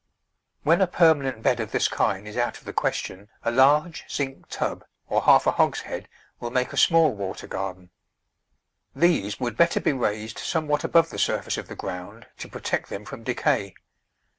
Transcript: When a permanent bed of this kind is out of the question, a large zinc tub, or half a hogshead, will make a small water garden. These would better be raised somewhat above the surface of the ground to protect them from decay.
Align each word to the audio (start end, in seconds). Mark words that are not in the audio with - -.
When 0.63 0.81
a 0.81 0.87
permanent 0.87 1.43
bed 1.43 1.59
of 1.59 1.69
this 1.71 1.87
kind 1.87 2.27
is 2.27 2.35
out 2.35 2.57
of 2.57 2.63
the 2.63 2.73
question, 2.73 3.29
a 3.45 3.51
large 3.51 4.03
zinc 4.11 4.47
tub, 4.49 4.83
or 5.07 5.21
half 5.21 5.45
a 5.45 5.51
hogshead, 5.51 6.09
will 6.39 6.49
make 6.49 6.73
a 6.73 6.75
small 6.75 7.13
water 7.13 7.45
garden. 7.45 7.91
These 8.95 9.39
would 9.39 9.55
better 9.55 9.79
be 9.79 9.93
raised 9.93 10.39
somewhat 10.39 10.83
above 10.83 11.11
the 11.11 11.19
surface 11.19 11.59
of 11.59 11.67
the 11.67 11.75
ground 11.75 12.25
to 12.39 12.47
protect 12.49 12.89
them 12.89 13.05
from 13.05 13.21
decay. 13.21 13.75